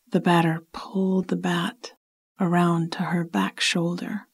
The 0.09 0.21
batter 0.21 0.61
pulled 0.71 1.27
the 1.27 1.35
bat 1.35 1.91
around 2.39 2.93
to 2.93 2.99
her 2.99 3.25
back 3.25 3.59
shoulder 3.59 4.27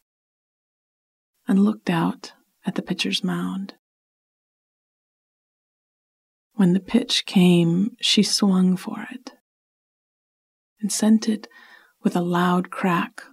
and 1.47 1.57
looked 1.57 1.89
out 1.89 2.33
at 2.65 2.75
the 2.75 2.83
pitcher's 2.83 3.23
mound. 3.23 3.73
When 6.53 6.73
the 6.73 6.79
pitch 6.79 7.25
came, 7.25 7.97
she 7.99 8.21
swung 8.21 8.77
for 8.77 9.07
it 9.09 9.31
and 10.79 10.91
sent 10.91 11.27
it 11.27 11.47
with 12.03 12.15
a 12.15 12.21
loud 12.21 12.69
crack 12.69 13.23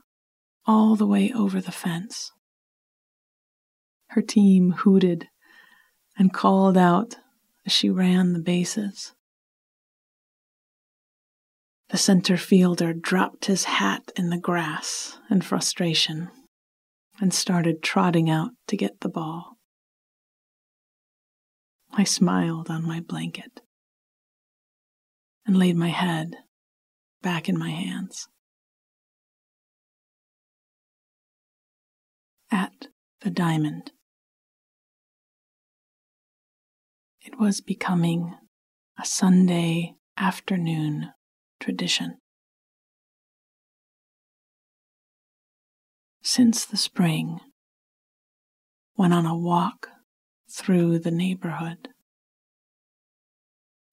all 0.67 0.97
the 0.97 1.07
way 1.07 1.31
over 1.35 1.61
the 1.61 1.71
fence. 1.71 2.33
Her 4.11 4.23
team 4.23 4.73
hooted 4.73 5.29
and 6.19 6.33
called 6.33 6.77
out 6.77 7.17
as 7.65 7.73
she 7.73 7.89
ran 7.89 8.33
the 8.33 8.41
bases. 8.41 9.15
The 11.91 11.97
center 11.97 12.37
fielder 12.37 12.93
dropped 12.93 13.45
his 13.45 13.65
hat 13.65 14.11
in 14.17 14.31
the 14.31 14.39
grass 14.39 15.17
in 15.31 15.43
frustration 15.43 16.29
and 17.21 17.33
started 17.33 17.83
trotting 17.85 18.29
out 18.29 18.51
to 18.67 18.77
get 18.77 19.01
the 19.01 19.09
ball. 19.09 19.59
I 21.93 22.03
smiled 22.03 22.69
on 22.69 22.87
my 22.87 22.99
blanket 22.99 23.61
and 25.47 25.57
laid 25.57 25.77
my 25.77 25.89
head 25.89 26.37
back 27.23 27.49
in 27.49 27.57
my 27.57 27.71
hands. 27.71 28.27
At 32.51 32.89
the 33.21 33.31
diamond. 33.31 33.93
It 37.33 37.39
was 37.39 37.61
becoming 37.61 38.35
a 39.01 39.05
Sunday 39.07 39.95
afternoon 40.17 41.13
tradition. 41.61 42.19
Since 46.23 46.65
the 46.65 46.77
spring, 46.77 47.39
when 48.95 49.13
on 49.13 49.27
a 49.27 49.39
walk 49.39 49.91
through 50.51 50.99
the 50.99 51.13
neighborhood, 51.13 51.91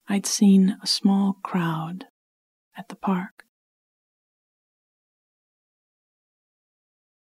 I'd 0.08 0.26
seen 0.26 0.76
a 0.82 0.86
small 0.88 1.38
crowd 1.44 2.06
at 2.76 2.88
the 2.88 2.96
park. 2.96 3.44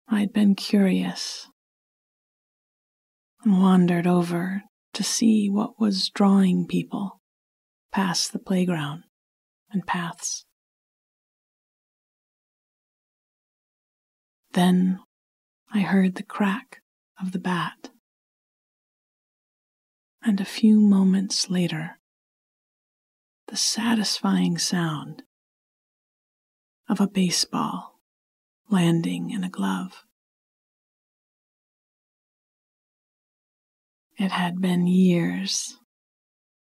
I'd 0.08 0.32
been 0.32 0.56
curious 0.56 1.48
and 3.44 3.62
wandered 3.62 4.08
over 4.08 4.64
to 4.92 5.02
see 5.02 5.48
what 5.48 5.80
was 5.80 6.10
drawing 6.10 6.66
people 6.66 7.20
past 7.90 8.32
the 8.32 8.38
playground 8.38 9.04
and 9.70 9.86
paths. 9.86 10.44
Then 14.52 15.00
I 15.72 15.80
heard 15.80 16.16
the 16.16 16.22
crack 16.22 16.82
of 17.20 17.32
the 17.32 17.38
bat, 17.38 17.90
and 20.22 20.40
a 20.40 20.44
few 20.44 20.78
moments 20.78 21.48
later, 21.48 21.98
the 23.48 23.56
satisfying 23.56 24.58
sound 24.58 25.22
of 26.88 27.00
a 27.00 27.08
baseball 27.08 28.00
landing 28.70 29.30
in 29.30 29.44
a 29.44 29.48
glove. 29.48 30.04
It 34.18 34.30
had 34.30 34.60
been 34.60 34.86
years 34.86 35.78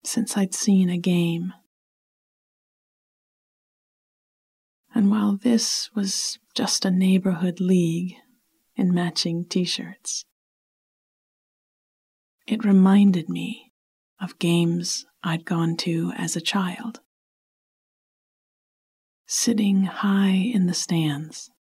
since 0.04 0.36
I'd 0.36 0.54
seen 0.54 0.88
a 0.88 0.98
game. 0.98 1.52
And 4.94 5.10
while 5.10 5.36
this 5.36 5.90
was 5.94 6.38
just 6.54 6.84
a 6.84 6.90
neighborhood 6.90 7.60
league 7.60 8.14
in 8.76 8.94
matching 8.94 9.44
t 9.44 9.64
shirts, 9.64 10.24
it 12.46 12.64
reminded 12.64 13.28
me 13.28 13.72
of 14.20 14.38
games 14.38 15.06
I'd 15.22 15.44
gone 15.44 15.76
to 15.78 16.12
as 16.16 16.36
a 16.36 16.40
child. 16.40 17.00
Sitting 19.26 19.84
high 19.84 20.30
in 20.30 20.66
the 20.66 20.74
stands, 20.74 21.50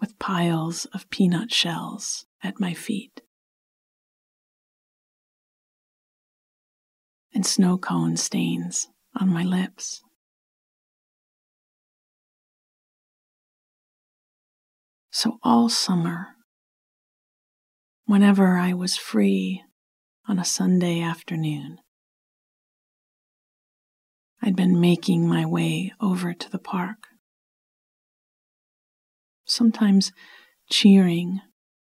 with 0.00 0.18
piles 0.18 0.84
of 0.86 1.08
peanut 1.08 1.50
shells 1.50 2.26
at 2.42 2.60
my 2.60 2.74
feet. 2.74 3.22
And 7.36 7.44
snow 7.44 7.76
cone 7.76 8.16
stains 8.16 8.88
on 9.14 9.28
my 9.28 9.42
lips. 9.42 10.02
So 15.10 15.36
all 15.42 15.68
summer, 15.68 16.28
whenever 18.06 18.56
I 18.56 18.72
was 18.72 18.96
free 18.96 19.62
on 20.26 20.38
a 20.38 20.46
Sunday 20.46 21.02
afternoon, 21.02 21.76
I'd 24.42 24.56
been 24.56 24.80
making 24.80 25.28
my 25.28 25.44
way 25.44 25.92
over 26.00 26.32
to 26.32 26.50
the 26.50 26.58
park, 26.58 27.08
sometimes 29.44 30.10
cheering 30.70 31.42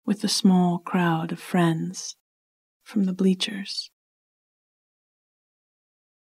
with 0.06 0.24
a 0.24 0.30
small 0.30 0.78
crowd 0.78 1.32
of 1.32 1.40
friends 1.40 2.16
from 2.84 3.06
the 3.06 3.14
bleachers 3.14 3.90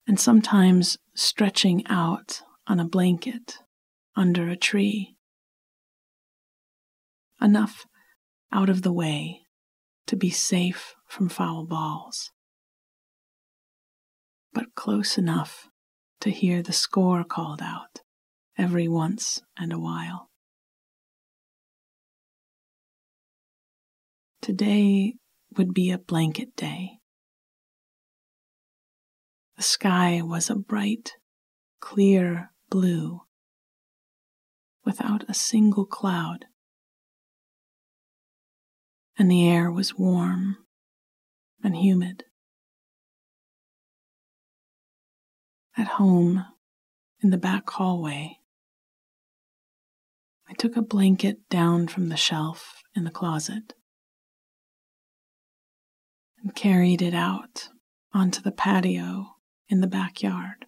and 0.07 0.21
sometimes 0.21 0.99
stretching 1.15 1.85
out 1.87 2.43
on 2.67 2.79
a 2.81 2.89
blanket 2.89 3.59
under 4.15 4.49
a 4.49 4.57
tree. 4.57 5.17
Enough 7.41 7.87
out 8.53 8.71
of 8.71 8.83
the 8.83 8.93
way 8.93 9.41
to 10.07 10.17
be 10.17 10.31
safe 10.31 10.95
from 11.07 11.29
foul 11.29 11.67
balls, 11.67 12.31
but 14.53 14.75
close 14.75 15.19
enough 15.19 15.69
to 16.21 16.31
hear 16.31 16.63
the 16.63 16.73
score 16.73 17.25
called 17.25 17.61
out 17.61 18.01
every 18.57 18.89
once 18.89 19.43
and 19.59 19.73
a 19.73 19.79
while. 19.79 20.31
Today 24.41 25.15
would 25.57 25.75
be 25.75 25.91
a 25.91 25.99
blanket 25.99 26.55
day. 26.57 26.96
The 29.57 29.63
sky 29.63 30.21
was 30.21 30.51
a 30.51 30.55
bright, 30.55 31.15
clear 31.81 32.51
blue, 32.69 33.23
without 34.85 35.25
a 35.31 35.35
single 35.35 35.87
cloud, 35.87 36.45
and 39.19 39.31
the 39.31 39.49
air 39.49 39.73
was 39.73 39.97
warm 39.97 40.59
and 41.65 41.75
humid. 41.75 42.25
At 45.75 45.87
home, 45.87 46.45
in 47.23 47.31
the 47.31 47.39
back 47.39 47.71
hallway, 47.71 48.41
I 50.47 50.53
took 50.53 50.77
a 50.77 50.83
blanket 50.83 51.49
down 51.49 51.89
from 51.89 52.11
the 52.11 52.17
shelf 52.19 52.83
in 52.95 53.05
the 53.05 53.11
closet 53.11 53.73
and 56.43 56.55
carried 56.55 57.01
it 57.01 57.15
out 57.15 57.71
onto 58.13 58.43
the 58.43 58.53
patio 58.53 59.36
in 59.69 59.81
the 59.81 59.87
backyard. 59.87 60.67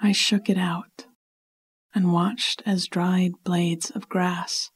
I 0.00 0.12
shook 0.12 0.48
it 0.48 0.56
out 0.56 1.06
and 1.94 2.12
watched 2.12 2.62
as 2.64 2.86
dried 2.86 3.32
blades 3.44 3.90
of 3.90 4.08
grass 4.08 4.70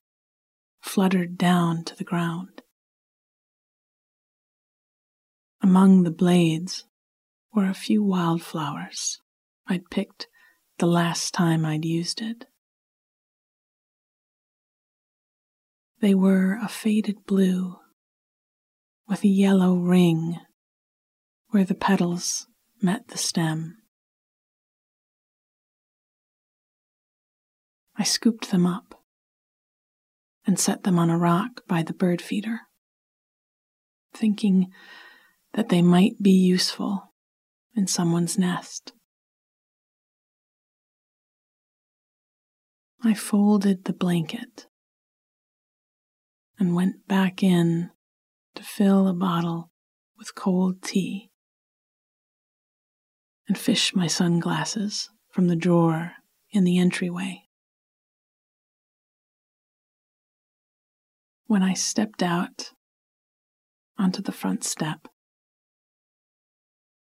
fluttered 0.83 1.38
down 1.38 1.85
to 1.85 1.97
the 1.97 2.05
ground. 2.05 2.62
Among 5.62 6.03
the 6.03 6.11
blades 6.11 6.85
were 7.55 7.69
a 7.71 7.75
few 7.75 8.03
wildflowers 8.03 9.19
I'd 9.67 9.88
picked 9.90 10.29
the 10.79 10.87
last 10.87 11.33
time 11.33 11.64
I'd 11.64 11.87
used 11.87 12.21
it. 12.21 12.45
They 16.01 16.14
were 16.14 16.59
a 16.62 16.69
faded 16.69 17.25
blue 17.25 17.77
with 19.09 19.25
a 19.25 19.29
yellow 19.29 19.75
ring 19.75 20.38
where 21.49 21.64
the 21.64 21.75
petals 21.75 22.47
met 22.83 23.09
the 23.09 23.19
stem. 23.19 23.77
I 27.97 28.03
scooped 28.03 28.51
them 28.51 28.67
up 28.67 29.01
and 30.47 30.59
set 30.59 30.83
them 30.83 30.99
on 30.99 31.11
a 31.11 31.19
rock 31.19 31.62
by 31.69 31.83
the 31.83 31.95
bird 31.95 32.21
feeder, 32.21 32.62
thinking 34.12 34.71
that 35.53 35.69
they 35.69 35.81
might 35.81 36.21
be 36.21 36.33
useful 36.33 37.14
in 37.77 37.87
someone's 37.87 38.37
nest. 38.37 38.93
I 43.03 43.14
folded 43.14 43.85
the 43.85 43.93
blanket 43.93 44.67
and 46.59 46.75
went 46.75 47.07
back 47.07 47.43
in 47.43 47.90
to 48.55 48.62
fill 48.62 49.09
a 49.09 49.14
bottle 49.14 49.71
with 50.17 50.35
cold 50.35 50.83
tea 50.83 51.31
and 53.49 53.59
fish 53.59 53.95
my 53.95 54.07
sunglasses 54.07 55.11
from 55.31 55.49
the 55.49 55.57
drawer 55.57 56.12
in 56.51 56.64
the 56.64 56.79
entryway. 56.79 57.43
When 61.47 61.62
I 61.62 61.75
stepped 61.75 62.23
out 62.23 62.71
onto 63.99 64.23
the 64.23 64.33
front 64.33 64.64
step, 64.64 65.09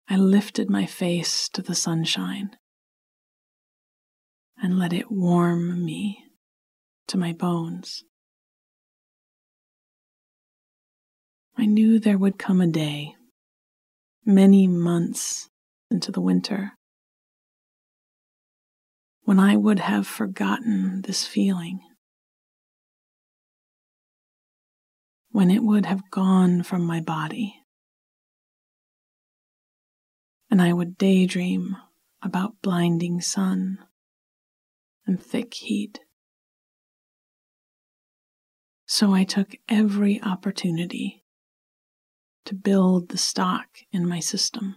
I 0.08 0.16
lifted 0.16 0.70
my 0.70 0.86
face 0.86 1.48
to 1.50 1.62
the 1.62 1.74
sunshine 1.74 2.56
and 4.60 4.78
let 4.78 4.92
it 4.92 5.10
warm 5.10 5.84
me 5.84 6.24
to 7.08 7.16
my 7.16 7.32
bones. 7.32 8.04
I 11.60 11.66
knew 11.66 11.98
there 11.98 12.16
would 12.16 12.38
come 12.38 12.62
a 12.62 12.66
day, 12.66 13.16
many 14.24 14.66
months 14.66 15.50
into 15.90 16.10
the 16.10 16.22
winter, 16.22 16.72
when 19.24 19.38
I 19.38 19.56
would 19.56 19.78
have 19.78 20.06
forgotten 20.06 21.02
this 21.02 21.26
feeling 21.26 21.80
when 25.32 25.50
it 25.50 25.62
would 25.62 25.84
have 25.84 26.10
gone 26.10 26.62
from 26.62 26.82
my 26.82 26.98
body. 26.98 27.56
And 30.50 30.62
I 30.62 30.72
would 30.72 30.96
daydream 30.96 31.76
about 32.22 32.62
blinding 32.62 33.20
sun 33.20 33.80
and 35.06 35.22
thick 35.22 35.52
heat. 35.52 36.00
So 38.86 39.12
I 39.12 39.24
took 39.24 39.56
every 39.68 40.22
opportunity 40.22 41.19
to 42.50 42.56
build 42.56 43.10
the 43.10 43.16
stock 43.16 43.68
in 43.92 44.08
my 44.08 44.18
system, 44.18 44.74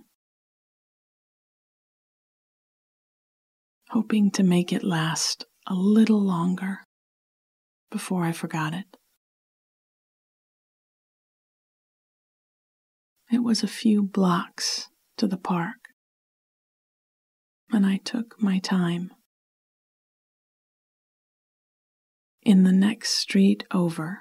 hoping 3.89 4.29
to 4.29 4.43
make 4.43 4.71
it 4.71 4.83
last 4.83 5.47
a 5.65 5.73
little 5.73 6.23
longer 6.23 6.81
before 7.89 8.25
I 8.25 8.31
forgot 8.31 8.75
it. 8.75 8.86
It 13.31 13.39
was 13.39 13.63
a 13.63 13.67
few 13.67 14.03
blocks 14.03 14.89
to 15.17 15.25
the 15.25 15.38
park, 15.38 15.89
and 17.71 17.88
I 17.88 17.97
took 17.97 18.39
my 18.39 18.59
time. 18.59 19.09
In 22.43 22.65
the 22.65 22.71
next 22.71 23.13
street 23.13 23.63
over, 23.71 24.19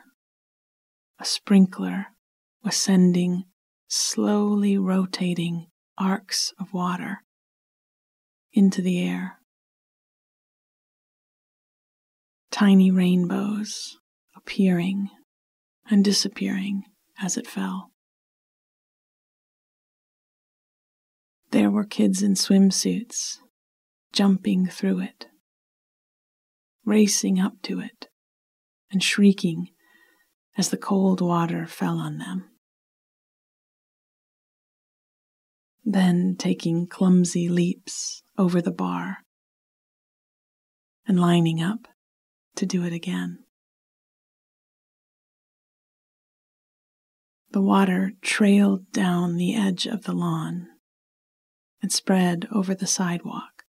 a 1.18 1.26
sprinkler 1.26 2.06
was 2.64 2.76
sending 2.76 3.44
slowly 3.88 4.78
rotating 4.78 5.66
arcs 5.98 6.52
of 6.58 6.72
water 6.72 7.18
into 8.52 8.80
the 8.82 9.02
air. 9.02 9.38
Tiny 12.50 12.90
rainbows 12.90 13.98
appearing 14.36 15.10
and 15.90 16.04
disappearing 16.04 16.84
as 17.20 17.36
it 17.36 17.46
fell. 17.46 17.90
There 21.50 21.70
were 21.70 21.84
kids 21.84 22.22
in 22.22 22.34
swimsuits 22.34 23.38
jumping 24.12 24.66
through 24.66 25.00
it, 25.00 25.26
racing 26.84 27.38
up 27.38 27.60
to 27.62 27.80
it, 27.80 28.08
and 28.90 29.02
shrieking 29.02 29.68
as 30.56 30.68
the 30.68 30.76
cold 30.76 31.20
water 31.20 31.66
fell 31.66 31.98
on 31.98 32.18
them. 32.18 32.51
Then 35.84 36.36
taking 36.38 36.86
clumsy 36.86 37.48
leaps 37.48 38.22
over 38.38 38.62
the 38.62 38.70
bar 38.70 39.18
and 41.06 41.20
lining 41.20 41.60
up 41.60 41.88
to 42.56 42.66
do 42.66 42.84
it 42.84 42.92
again. 42.92 43.40
The 47.50 47.60
water 47.60 48.12
trailed 48.22 48.92
down 48.92 49.36
the 49.36 49.54
edge 49.54 49.86
of 49.86 50.04
the 50.04 50.14
lawn 50.14 50.68
and 51.82 51.92
spread 51.92 52.48
over 52.52 52.74
the 52.74 52.86
sidewalk. 52.86 53.64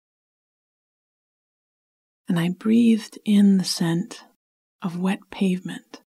And 2.28 2.38
I 2.38 2.50
breathed 2.50 3.18
in 3.24 3.56
the 3.56 3.64
scent 3.64 4.24
of 4.82 4.98
wet 4.98 5.20
pavement 5.30 6.02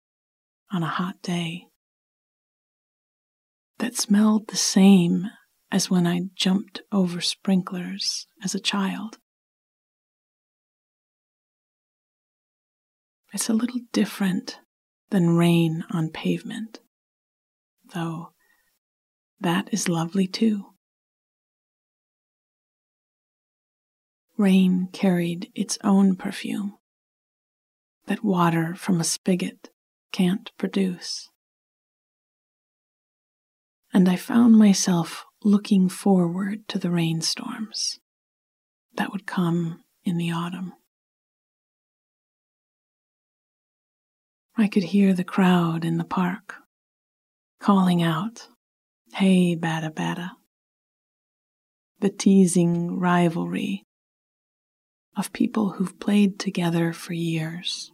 on 0.72 0.82
a 0.82 0.88
hot 0.88 1.22
day 1.22 1.68
that 3.78 3.96
smelled 3.96 4.48
the 4.48 4.58
same 4.58 5.28
as 5.72 5.90
when 5.90 6.08
I 6.08 6.22
jumped 6.36 6.82
over 6.92 7.22
sprinklers 7.22 8.26
as 8.44 8.56
a 8.56 8.60
child. 8.60 9.18
It's 13.34 13.50
a 13.50 13.54
little 13.54 13.82
different 13.94 14.60
than 15.12 15.38
rain 15.38 15.84
on 15.92 16.10
pavement, 16.10 16.80
though 17.94 18.34
that 19.40 19.70
is 19.72 19.88
lovely 19.88 20.28
too. 20.28 20.66
Rain 24.38 24.88
carried 24.92 25.52
its 25.54 25.78
own 25.84 26.16
perfume 26.16 26.78
that 28.08 28.24
water 28.24 28.74
from 28.74 29.00
a 29.00 29.04
spigot 29.04 29.70
can't 30.12 30.52
produce. 30.58 31.30
And 33.94 34.10
I 34.10 34.16
found 34.16 34.58
myself 34.58 35.26
looking 35.44 35.88
forward 35.88 36.68
to 36.68 36.78
the 36.78 36.92
rainstorms 36.92 38.00
that 38.96 39.12
would 39.12 39.26
come 39.26 39.82
in 40.04 40.18
the 40.18 40.32
autumn. 40.32 40.74
I 44.58 44.68
could 44.68 44.84
hear 44.84 45.14
the 45.14 45.24
crowd 45.24 45.86
in 45.86 45.98
the 45.98 46.04
park 46.04 46.56
calling 47.62 48.04
out, 48.04 48.48
Hey, 49.14 49.56
Bada 49.56 49.90
Bada. 49.94 50.32
The 52.00 52.10
teasing 52.10 53.00
rivalry 53.00 53.84
of 55.16 55.34
people 55.34 55.72
who've 55.72 56.00
played 56.00 56.40
together 56.40 56.92
for 56.92 57.14
years. 57.14 57.92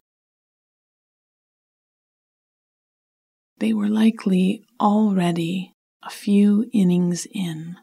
They 3.59 3.73
were 3.73 3.87
likely 3.87 4.63
already 4.79 5.74
a 6.05 6.09
few 6.09 6.69
innings 6.71 7.25
in, 7.31 7.77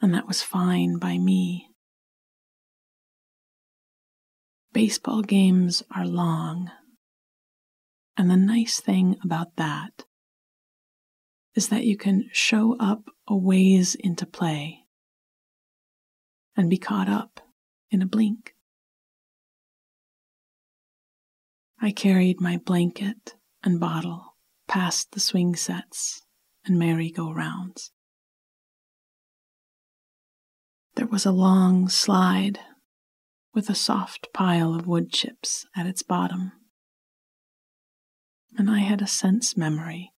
and 0.00 0.14
that 0.14 0.26
was 0.26 0.42
fine 0.42 0.98
by 0.98 1.18
me. 1.18 1.68
Baseball 4.72 5.22
games 5.22 5.82
are 5.94 6.06
long, 6.06 6.70
and 8.16 8.30
the 8.30 8.36
nice 8.36 8.80
thing 8.80 9.16
about 9.22 9.56
that 9.56 10.04
is 11.54 11.68
that 11.68 11.84
you 11.84 11.96
can 11.96 12.28
show 12.32 12.76
up 12.78 13.10
a 13.26 13.36
ways 13.36 13.94
into 13.94 14.24
play 14.24 14.84
and 16.56 16.70
be 16.70 16.78
caught 16.78 17.08
up 17.08 17.40
in 17.90 18.00
a 18.00 18.06
blink. 18.06 18.54
I 21.80 21.90
carried 21.90 22.40
my 22.40 22.56
blanket 22.56 23.34
and 23.62 23.78
bottle 23.78 24.36
past 24.66 25.12
the 25.12 25.20
swing 25.20 25.54
sets 25.54 26.22
and 26.68 26.78
merry-go-rounds. 26.78 27.92
There 30.94 31.06
was 31.06 31.24
a 31.24 31.32
long 31.32 31.88
slide 31.88 32.60
with 33.54 33.70
a 33.70 33.74
soft 33.74 34.28
pile 34.34 34.74
of 34.74 34.86
wood 34.86 35.10
chips 35.10 35.66
at 35.76 35.86
its 35.86 36.02
bottom, 36.02 36.52
and 38.56 38.70
I 38.70 38.80
had 38.80 39.00
a 39.00 39.06
sense 39.06 39.56
memory 39.56 40.12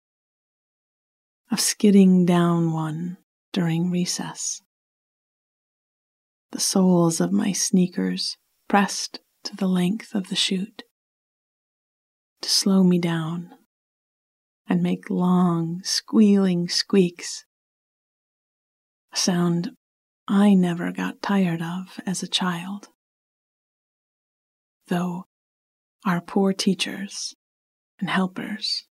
of 1.51 1.61
skidding 1.61 2.25
down 2.25 2.73
one 2.73 3.19
during 3.53 3.91
recess. 3.91 4.63
The 6.53 6.61
soles 6.61 7.21
of 7.21 7.33
my 7.33 7.53
sneakers 7.53 8.37
pressed 8.69 9.21
to 9.45 9.57
the 9.57 9.69
length 9.69 10.15
of 10.15 10.29
the 10.29 10.37
chute 10.37 10.83
to 12.41 12.51
slow 12.51 12.83
me 12.83 12.99
down 12.99 13.55
and 14.71 14.85
make 14.85 15.11
long, 15.11 15.81
squealing 15.83 16.69
squeaks, 16.69 17.45
a 19.13 19.17
sound 19.17 19.73
I 20.29 20.55
never 20.55 20.93
got 20.93 21.21
tired 21.21 21.61
of 21.61 21.99
as 22.07 22.23
a 22.23 22.29
child. 22.29 22.89
Though 24.87 25.25
our 26.07 26.21
poor 26.21 26.53
teachers 26.53 27.35
and 27.99 28.09
helpers 28.09 28.85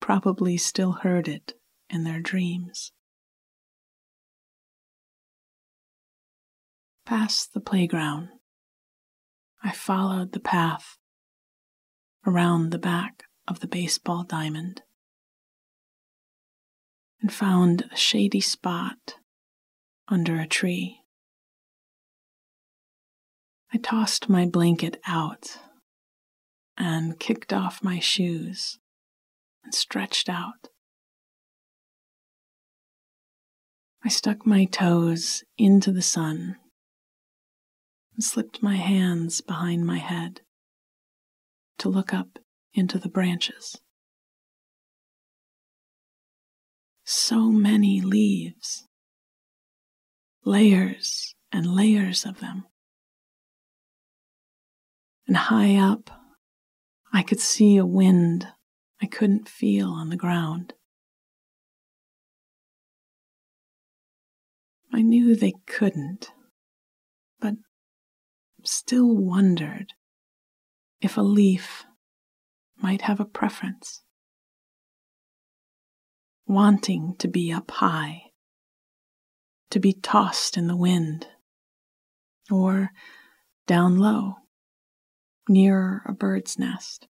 probably 0.00 0.56
still 0.56 0.92
heard 1.02 1.28
it 1.28 1.54
in 1.88 2.02
their 2.02 2.20
dreams. 2.20 2.90
Past 7.06 7.54
the 7.54 7.60
playground, 7.60 8.30
I 9.62 9.70
followed 9.70 10.32
the 10.32 10.40
path 10.40 10.98
around 12.26 12.70
the 12.70 12.78
back 12.78 13.22
of 13.46 13.60
the 13.60 13.68
baseball 13.68 14.24
diamond 14.24 14.82
and 17.20 17.32
found 17.32 17.88
a 17.92 17.96
shady 17.96 18.40
spot 18.40 19.16
under 20.08 20.38
a 20.38 20.46
tree. 20.46 21.00
I 23.72 23.78
tossed 23.78 24.28
my 24.28 24.46
blanket 24.46 25.00
out 25.06 25.58
and 26.76 27.18
kicked 27.18 27.52
off 27.52 27.82
my 27.82 27.98
shoes 27.98 28.78
and 29.64 29.74
stretched 29.74 30.28
out. 30.28 30.68
I 34.04 34.08
stuck 34.08 34.46
my 34.46 34.66
toes 34.66 35.42
into 35.58 35.90
the 35.90 36.02
sun 36.02 36.56
and 38.14 38.22
slipped 38.22 38.62
my 38.62 38.76
hands 38.76 39.40
behind 39.40 39.84
my 39.84 39.98
head 39.98 40.42
to 41.78 41.88
look 41.88 42.14
up 42.14 42.38
into 42.72 42.98
the 42.98 43.08
branches. 43.08 43.80
So 47.08 47.52
many 47.52 48.00
leaves, 48.00 48.88
layers 50.44 51.36
and 51.52 51.64
layers 51.72 52.26
of 52.26 52.40
them. 52.40 52.64
And 55.28 55.36
high 55.36 55.76
up, 55.76 56.10
I 57.12 57.22
could 57.22 57.38
see 57.38 57.76
a 57.76 57.86
wind 57.86 58.48
I 59.00 59.06
couldn't 59.06 59.48
feel 59.48 59.90
on 59.90 60.08
the 60.08 60.16
ground. 60.16 60.74
I 64.92 65.00
knew 65.00 65.36
they 65.36 65.54
couldn't, 65.66 66.32
but 67.38 67.54
still 68.64 69.14
wondered 69.14 69.92
if 71.00 71.16
a 71.16 71.22
leaf 71.22 71.84
might 72.76 73.02
have 73.02 73.20
a 73.20 73.24
preference, 73.24 74.02
wanting 76.46 77.14
to 77.18 77.28
be 77.28 77.52
up 77.52 77.70
high, 77.70 78.22
to 79.70 79.80
be 79.80 79.92
tossed 79.92 80.56
in 80.56 80.66
the 80.66 80.76
wind, 80.76 81.26
or 82.50 82.90
down 83.66 83.98
low, 83.98 84.34
nearer 85.48 86.02
a 86.06 86.12
bird's 86.12 86.58
nest. 86.58 87.08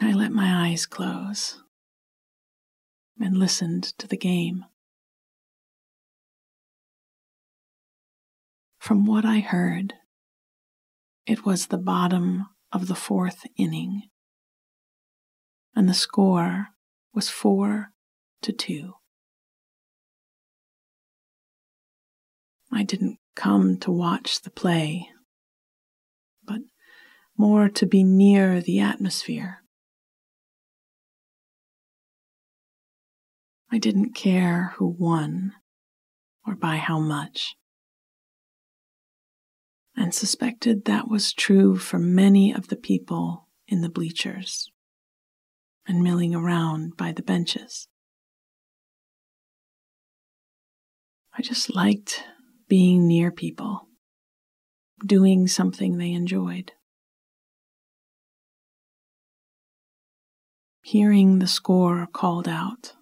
I 0.00 0.12
let 0.12 0.30
my 0.30 0.68
eyes 0.68 0.86
close 0.86 1.62
and 3.18 3.36
listened 3.36 3.84
to 3.98 4.06
the 4.06 4.16
game. 4.16 4.64
From 8.78 9.04
what 9.06 9.24
I 9.24 9.40
heard, 9.40 9.94
it 11.26 11.44
was 11.44 11.66
the 11.66 11.78
bottom 11.78 12.46
of 12.70 12.86
the 12.86 12.94
fourth 12.94 13.44
inning, 13.56 14.02
and 15.76 15.88
the 15.88 15.94
score 15.94 16.68
was 17.14 17.28
four 17.28 17.92
to 18.40 18.52
two. 18.52 18.94
I 22.72 22.82
didn't 22.82 23.18
come 23.36 23.76
to 23.80 23.92
watch 23.92 24.40
the 24.40 24.50
play, 24.50 25.10
but 26.42 26.60
more 27.36 27.68
to 27.68 27.86
be 27.86 28.02
near 28.02 28.60
the 28.60 28.80
atmosphere. 28.80 29.62
I 33.70 33.78
didn't 33.78 34.14
care 34.14 34.72
who 34.76 34.86
won 34.86 35.52
or 36.46 36.54
by 36.54 36.76
how 36.76 36.98
much 36.98 37.56
and 39.96 40.14
suspected 40.14 40.84
that 40.84 41.08
was 41.08 41.32
true 41.32 41.76
for 41.76 41.98
many 41.98 42.52
of 42.52 42.68
the 42.68 42.76
people 42.76 43.48
in 43.66 43.80
the 43.80 43.88
bleachers 43.88 44.70
and 45.86 46.02
milling 46.02 46.34
around 46.34 46.96
by 46.96 47.12
the 47.12 47.22
benches. 47.22 47.88
I 51.38 51.42
just 51.42 51.74
liked 51.74 52.24
being 52.68 53.06
near 53.06 53.30
people, 53.30 53.88
doing 55.04 55.46
something 55.46 55.96
they 55.98 56.12
enjoyed. 56.12 56.72
Hearing 60.82 61.38
the 61.38 61.46
score 61.46 62.06
called 62.12 62.48
out 62.48 62.92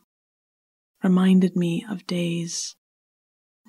reminded 1.02 1.54
me 1.54 1.84
of 1.88 2.06
days 2.06 2.76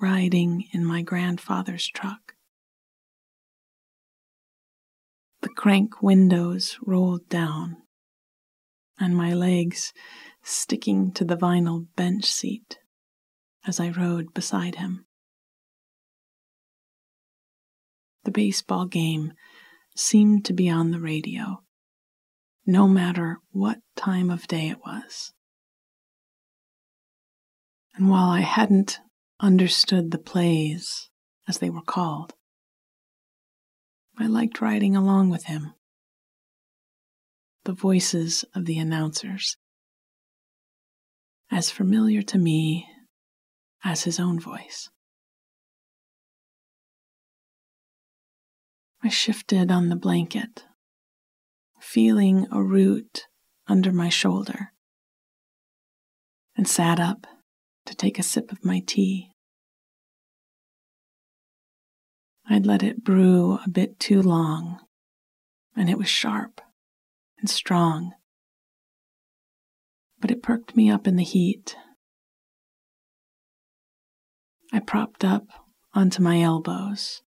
riding 0.00 0.64
in 0.72 0.84
my 0.84 1.02
grandfather's 1.02 1.86
truck 1.86 2.36
The 5.46 5.52
crank 5.52 6.02
windows 6.02 6.76
rolled 6.84 7.28
down, 7.28 7.76
and 8.98 9.16
my 9.16 9.34
legs 9.34 9.92
sticking 10.42 11.12
to 11.12 11.24
the 11.24 11.36
vinyl 11.36 11.86
bench 11.96 12.24
seat 12.24 12.78
as 13.66 13.80
I 13.80 13.90
rode 13.90 14.32
beside 14.32 14.76
him. 14.76 15.06
The 18.24 18.30
baseball 18.30 18.86
game 18.86 19.32
seemed 19.96 20.44
to 20.46 20.52
be 20.52 20.68
on 20.68 20.90
the 20.90 21.00
radio, 21.00 21.62
no 22.64 22.88
matter 22.88 23.38
what 23.50 23.78
time 23.96 24.30
of 24.30 24.46
day 24.46 24.68
it 24.68 24.78
was. 24.84 25.32
And 27.94 28.10
while 28.10 28.28
I 28.28 28.40
hadn't 28.40 28.98
understood 29.40 30.10
the 30.10 30.18
plays 30.18 31.08
as 31.48 31.58
they 31.58 31.70
were 31.70 31.82
called, 31.82 32.34
I 34.18 34.26
liked 34.26 34.60
riding 34.60 34.96
along 34.96 35.30
with 35.30 35.44
him. 35.44 35.74
The 37.66 37.72
voices 37.72 38.44
of 38.54 38.64
the 38.64 38.78
announcers, 38.78 39.56
as 41.50 41.68
familiar 41.68 42.22
to 42.22 42.38
me 42.38 42.86
as 43.82 44.04
his 44.04 44.20
own 44.20 44.38
voice. 44.38 44.88
I 49.02 49.08
shifted 49.08 49.72
on 49.72 49.88
the 49.88 49.96
blanket, 49.96 50.62
feeling 51.80 52.46
a 52.52 52.62
root 52.62 53.26
under 53.66 53.90
my 53.90 54.10
shoulder, 54.10 54.70
and 56.56 56.68
sat 56.68 57.00
up 57.00 57.26
to 57.86 57.96
take 57.96 58.20
a 58.20 58.22
sip 58.22 58.52
of 58.52 58.64
my 58.64 58.80
tea. 58.86 59.32
I'd 62.48 62.64
let 62.64 62.84
it 62.84 63.02
brew 63.02 63.58
a 63.66 63.68
bit 63.68 63.98
too 63.98 64.22
long, 64.22 64.78
and 65.74 65.90
it 65.90 65.98
was 65.98 66.08
sharp 66.08 66.60
and 67.46 67.50
strong. 67.52 68.12
But 70.20 70.32
it 70.32 70.42
perked 70.42 70.74
me 70.74 70.90
up 70.90 71.06
in 71.06 71.14
the 71.14 71.22
heat. 71.22 71.76
I 74.72 74.80
propped 74.80 75.24
up 75.24 75.46
onto 75.94 76.20
my 76.20 76.42
elbows 76.42 77.22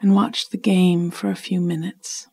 and 0.00 0.14
watched 0.14 0.50
the 0.50 0.56
game 0.56 1.10
for 1.10 1.28
a 1.28 1.36
few 1.36 1.60
minutes. 1.60 2.26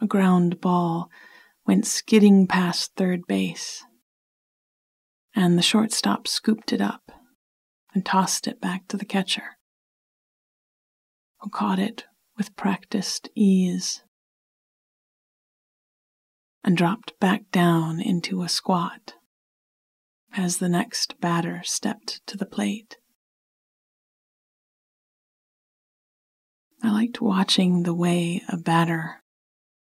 A 0.00 0.06
ground 0.06 0.60
ball 0.60 1.10
went 1.66 1.84
skidding 1.84 2.46
past 2.46 2.92
third 2.94 3.26
base, 3.26 3.82
and 5.34 5.58
the 5.58 5.62
shortstop 5.62 6.28
scooped 6.28 6.72
it 6.72 6.80
up 6.80 7.10
and 7.92 8.06
tossed 8.06 8.46
it 8.46 8.60
back 8.60 8.86
to 8.86 8.96
the 8.96 9.04
catcher, 9.04 9.58
who 11.40 11.50
caught 11.50 11.80
it 11.80 12.04
with 12.36 12.56
practiced 12.56 13.28
ease 13.34 14.02
and 16.64 16.76
dropped 16.76 17.18
back 17.20 17.50
down 17.52 18.00
into 18.00 18.42
a 18.42 18.48
squat 18.48 19.14
as 20.36 20.58
the 20.58 20.68
next 20.68 21.20
batter 21.20 21.62
stepped 21.64 22.20
to 22.26 22.36
the 22.36 22.46
plate. 22.46 22.96
I 26.82 26.90
liked 26.90 27.20
watching 27.20 27.82
the 27.84 27.94
way 27.94 28.42
a 28.48 28.56
batter 28.56 29.22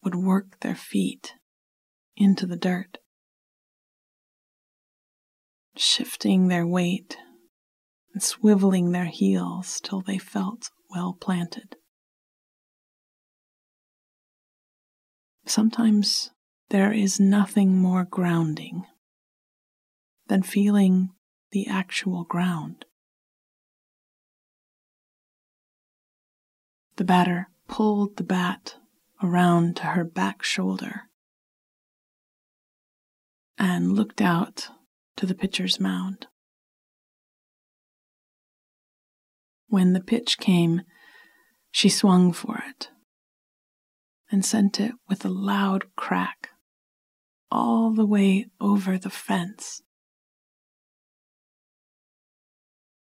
would 0.03 0.15
work 0.15 0.59
their 0.61 0.75
feet 0.75 1.33
into 2.15 2.45
the 2.45 2.55
dirt, 2.55 2.99
shifting 5.75 6.47
their 6.47 6.65
weight 6.65 7.17
and 8.13 8.21
swiveling 8.21 8.93
their 8.93 9.05
heels 9.05 9.81
till 9.81 10.01
they 10.01 10.17
felt 10.17 10.69
well 10.89 11.17
planted. 11.19 11.76
Sometimes 15.47 16.31
there 16.71 16.91
is 16.91 17.21
nothing 17.21 17.77
more 17.77 18.03
grounding 18.03 18.85
than 20.27 20.43
feeling 20.43 21.11
the 21.51 21.67
actual 21.67 22.25
ground. 22.25 22.83
The 26.97 27.05
batter 27.05 27.47
pulled 27.69 28.17
the 28.17 28.25
bat 28.25 28.75
around 29.23 29.77
to 29.77 29.83
her 29.83 30.03
back 30.03 30.43
shoulder 30.43 31.03
and 33.57 33.93
looked 33.93 34.19
out 34.19 34.67
to 35.15 35.25
the 35.25 35.35
pitcher's 35.35 35.79
mound. 35.79 36.27
When 39.69 39.93
the 39.93 40.01
pitch 40.01 40.39
came, 40.39 40.81
she 41.71 41.87
swung 41.87 42.33
for 42.33 42.61
it 42.67 42.89
and 44.31 44.45
sent 44.45 44.79
it 44.79 44.93
with 45.07 45.23
a 45.23 45.29
loud 45.29 45.85
crack 45.95 46.49
all 47.49 47.91
the 47.91 48.05
way 48.05 48.47
over 48.59 48.97
the 48.97 49.09
fence. 49.09 49.81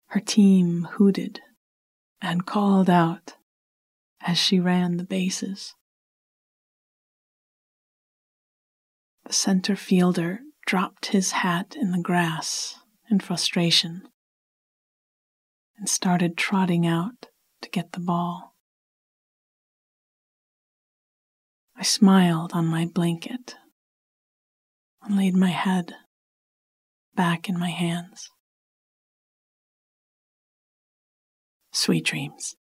Her 0.07 0.21
team 0.21 0.87
hooted 0.93 1.41
and 2.21 2.45
called 2.45 2.89
out 2.89 3.35
as 4.21 4.37
she 4.37 4.59
ran 4.59 4.97
the 4.97 5.03
bases. 5.03 5.75
The 9.25 9.33
center 9.33 9.75
fielder 9.75 10.39
dropped 10.65 11.07
his 11.07 11.31
hat 11.31 11.75
in 11.79 11.91
the 11.91 12.01
grass 12.01 12.79
in 13.09 13.19
frustration 13.19 14.07
and 15.77 15.89
started 15.89 16.37
trotting 16.37 16.87
out 16.87 17.27
to 17.61 17.69
get 17.69 17.91
the 17.91 17.99
ball. 17.99 18.56
I 21.79 21.83
smiled 21.83 22.51
on 22.53 22.65
my 22.65 22.85
blanket 22.85 23.55
and 25.03 25.15
laid 25.15 25.35
my 25.35 25.51
head 25.51 25.93
back 27.15 27.47
in 27.47 27.57
my 27.57 27.69
hands. 27.69 28.29
Sweet 31.71 32.03
dreams. 32.05 32.56